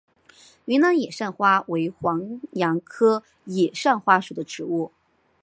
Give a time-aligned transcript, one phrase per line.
[0.65, 4.91] 云南野扇花为黄杨科野扇花属的植物。